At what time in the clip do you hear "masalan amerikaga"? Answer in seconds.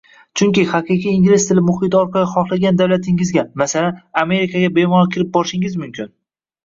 3.63-4.73